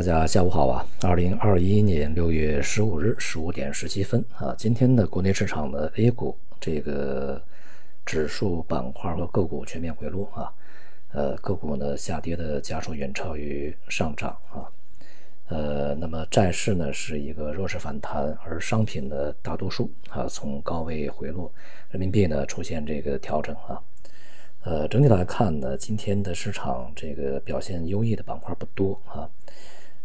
[0.00, 0.86] 大家下午好啊！
[1.02, 7.38] 二零二一年六月十五日十五点十七分啊，今天的国内市场的 A 股这个
[8.06, 10.50] 指数板块和个股全面回落啊，
[11.12, 14.64] 呃，个股呢下跌的家数远超于上涨啊，
[15.48, 21.52] 呃，那么债市呢是一个弱势反弹，而商品的大多数啊从高位回落，
[21.90, 23.78] 人民币呢出现这个调整啊。
[24.62, 29.28] 呃，整体来看呢，今天的市场这个表现优异的板块不多啊。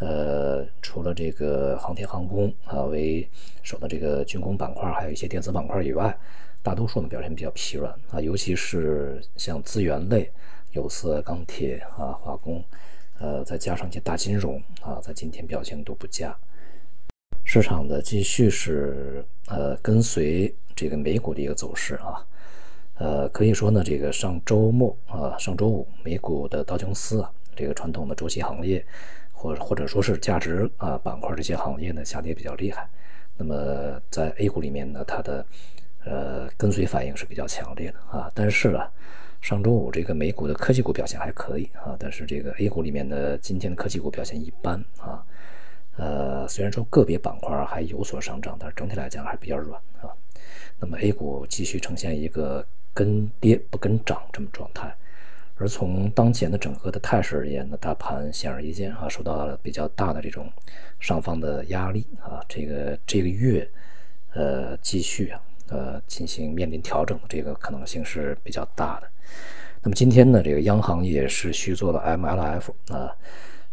[0.00, 3.28] 呃，除了这个航天航空啊为
[3.62, 6.16] 首的这个军工板块，还有一些电子板块以外，
[6.62, 8.20] 大多数呢表现比较疲软啊。
[8.20, 10.30] 尤其是像资源类、
[10.72, 12.62] 有色、钢铁啊、化工，
[13.18, 16.36] 呃，再加上一些大金融啊，在今天表现都不佳。
[17.44, 22.24] 市场的继续是呃跟随这个美股的一个走势啊。
[22.94, 28.84] 呃，可以说呢，这个上周末啊，上周五美股的道琼斯啊，这个传统的周期行业，
[29.38, 32.88] 或或者说是价值啊板块这些行业呢，下跌比较厉害。
[33.36, 35.46] 那么在 A 股里面呢，它的
[36.04, 38.30] 呃跟随反应是比较强烈的啊。
[38.34, 38.90] 但是啊，
[39.40, 45.24] 上周五这个美股的科技股表现还可以啊，但是这个 A 股里面的今天的科技股表现一般啊。
[45.96, 50.10] 呃，虽然说个别板块还有所上涨，但是整体来讲还比较软啊。
[50.80, 52.66] 那么 A 股继续呈现一个。
[52.94, 54.92] 跟跌不跟涨这么状态，
[55.58, 60.48] 而从当前的整个的态势而言呢，大盘显而易见啊，受到了比较大的这种
[61.00, 63.68] 上方的压力啊，这个这个月
[64.34, 69.08] 呃继续啊呃进行面临调整的这个可能性是比较大的。
[69.82, 73.10] 那么今天呢，这个央行也是续做了 MLF 啊，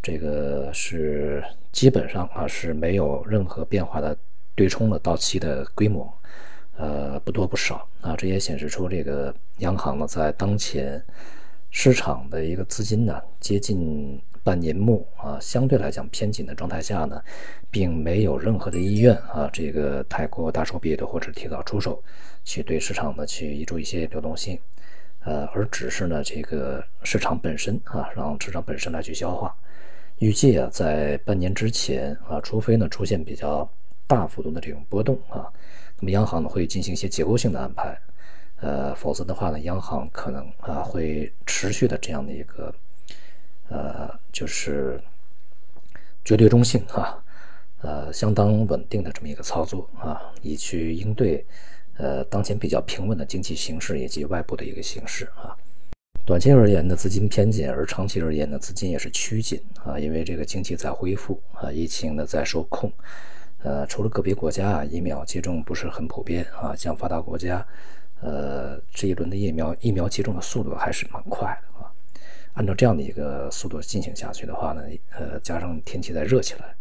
[0.02, 4.18] 这个是基本上啊是没有任何变化的
[4.56, 6.12] 对冲了到期的规模。
[6.78, 11.02] 呃，不多不少啊，这也显示出这个央行呢，在当前
[11.78, 17.22] 市场的一个资金呢接近半年末啊，相对来讲偏紧的状态下呢，
[17.70, 22.02] 并没有任何的意愿啊，这个太过大手笔的或者提早出手，
[22.46, 24.58] 去对市场呢去移注一些流动性，
[25.26, 29.54] 呃，而只是呢这个市场本身啊，让市场本身来去消化。
[30.20, 33.70] 预计啊，在半年之前啊，除非呢出现比较
[34.08, 35.52] 大幅度的这种波动啊。
[36.00, 38.00] 那么央行呢会进行一些结构性的安排，
[38.62, 42.74] 呃，否则的话呢，央行可能啊会持续的这样的一个
[43.70, 45.00] 呃，就是
[46.24, 47.24] 绝对中性啊，
[47.82, 51.46] 呃，相当稳定的这么一个操作啊，以去应对
[51.98, 55.56] 呃当前比较平稳的经济形势以及外部的一个形势啊。
[56.26, 62.92] 短期而言呢，资金偏紧，而长期而言呢，资金也是趋紧啊，因为这个经济在恢复啊，疫情呢在受控。
[63.62, 67.66] 呃，除了个别国家啊，疫苗接种不是很普遍啊，像发达国家，
[68.22, 71.92] 呃，这一轮的疫苗疫苗接种的速度还是蛮快的啊。
[72.54, 74.82] 按照这样的一个速度进行下去的话呢，
[75.12, 76.76] 呃，加上天气再热起来，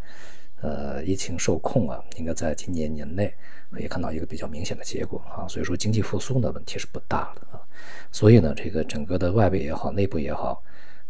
[0.62, 3.34] 呃，疫情受控啊，应该在今年年内
[3.70, 5.48] 可以看到一个比较明显的结果啊。
[5.48, 7.60] 所以说经济复苏的问题是不大的啊。
[8.12, 10.62] 所以呢，这个整个的外围也好，内部也好。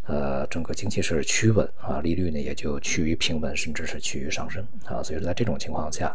[0.06, 5.02] 呃，整个经济是趋稳啊，利率呢也就趋于平稳，甚至是趋于上升啊。
[5.02, 6.14] 所以说，在这种情况下，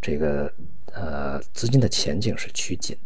[0.00, 0.52] 这个
[0.92, 2.96] 呃资金的前景是趋紧。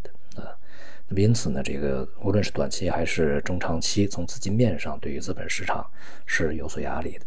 [1.15, 5.85] 因此呢，这个无论是短期还是中长期，从资金面上对于资本市场
[6.25, 7.25] 是有所压力的。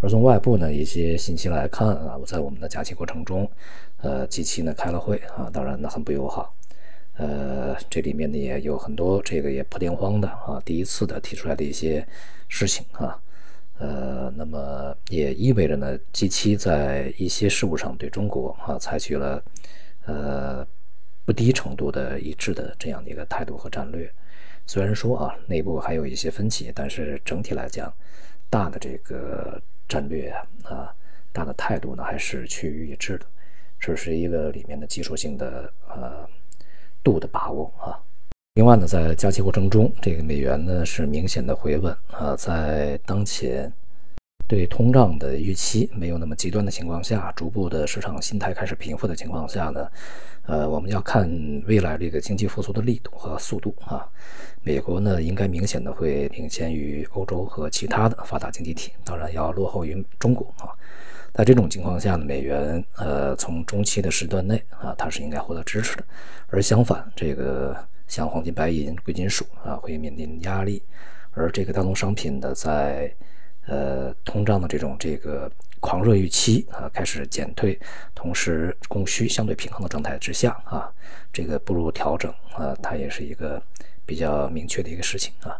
[0.00, 3.50] 而从外部呢一些信息来看啊，我在我们的假期过程中，
[4.02, 6.54] 呃，机器呢开了会啊，当然呢很不友好。
[7.16, 12.06] 呃，这里面呢也有很多这个也破天荒的啊，第一次的提出来的一些
[12.48, 13.18] 事情啊，
[13.78, 19.42] 呃，那么也意味着呢，G7 在一些事务上对中国啊采取了
[20.06, 20.66] 呃
[21.24, 24.10] 不低程度的一致的这样的一个态度和战略。
[24.66, 27.92] 虽然说啊内部还有一些分歧，但是整体来讲，
[28.48, 30.30] 大的这个战略
[30.62, 30.94] 啊，
[31.32, 33.26] 大的态度呢还是趋于一致的。
[33.78, 36.28] 这是一个里面的技术性的呃。
[37.04, 38.00] 度的把握啊，
[38.54, 43.70] 另外呢，在加息过程中，这个美元呢是明显的回稳啊，在当前
[44.46, 49.88] 对通胀的预期没有那么极端的情况下，逐步的市场心态开始平复的情况下呢，
[50.46, 51.28] 呃，我们要看
[51.66, 54.06] 未来这个经济复苏的力度和速度啊。
[54.62, 60.68] 美国呢应该明显的会领先于欧洲和其他的发达经济体，当然要落后于中国啊。
[61.32, 66.04] 在这种情况下呢，美元呃从中期的时段内啊，它是应该获得支持的，
[66.48, 67.76] 而相反，这个
[68.06, 70.82] 像黄金、白银、贵金属啊会面临压力，
[71.32, 73.12] 而这个大宗商品的在
[73.66, 75.50] 呃通胀的这种这个
[75.80, 77.78] 狂热预期啊开始减退，
[78.14, 80.90] 同时供需相对平衡的状态之下啊，
[81.32, 83.62] 这个步入调整啊，它也是一个
[84.04, 85.56] 比较明确的一个事情啊。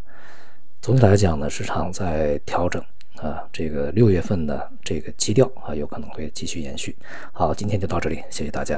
[0.80, 2.82] 总体来讲呢，市场在调整。
[3.18, 6.94] 啊，这个六月份的这个基调啊，有可能会继续延续。
[7.32, 8.76] 好，今天就到这里，谢谢大家。